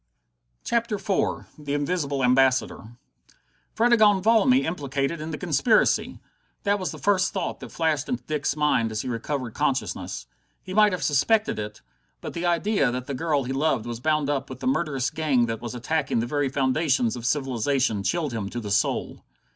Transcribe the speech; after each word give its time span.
CHAPTER 0.63 0.95
IV 0.95 1.45
The 1.59 1.75
Invisible 1.75 2.23
Ambassador 2.23 2.97
Fredegonde 3.75 4.23
Valmy 4.23 4.65
implicated 4.65 5.21
in 5.21 5.29
the 5.29 5.37
conspiracy! 5.37 6.19
That 6.63 6.79
was 6.79 6.89
the 6.89 6.97
first 6.97 7.33
thought 7.33 7.59
that 7.59 7.71
flashed 7.71 8.09
into 8.09 8.23
Dick's 8.23 8.55
mind 8.55 8.91
as 8.91 9.03
he 9.03 9.07
recovered 9.07 9.53
consciousness. 9.53 10.25
He 10.63 10.73
might 10.73 10.91
have 10.91 11.03
suspected 11.03 11.59
it! 11.59 11.81
But 12.19 12.33
the 12.33 12.47
idea 12.47 12.91
that 12.91 13.05
the 13.05 13.13
girl 13.13 13.43
he 13.43 13.53
loved 13.53 13.85
was 13.85 13.99
bound 13.99 14.27
up 14.27 14.49
with 14.49 14.59
the 14.59 14.65
murderous 14.65 15.11
gang 15.11 15.45
that 15.45 15.61
was 15.61 15.75
attacking 15.75 16.17
the 16.19 16.25
very 16.25 16.49
foundations 16.49 17.15
of 17.15 17.23
civilization 17.27 18.01
chilled 18.01 18.33
him 18.33 18.49
to 18.49 18.59
the 18.59 18.71
soul. 18.71 19.23